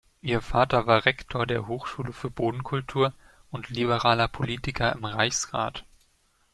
Ihr 0.23 0.41
Vater 0.41 0.87
war 0.87 1.05
Rektor 1.05 1.45
der 1.45 1.67
Hochschule 1.67 2.11
für 2.11 2.31
Bodenkultur 2.31 3.13
und 3.51 3.69
liberaler 3.69 4.27
Politiker 4.27 4.93
im 4.93 5.05
Reichsrat. 5.05 5.85